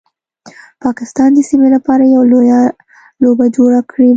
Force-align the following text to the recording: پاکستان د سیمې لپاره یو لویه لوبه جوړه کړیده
پاکستان 0.83 1.29
د 1.33 1.39
سیمې 1.49 1.67
لپاره 1.75 2.03
یو 2.15 2.23
لویه 2.31 2.59
لوبه 3.23 3.45
جوړه 3.55 3.79
کړیده 3.91 4.09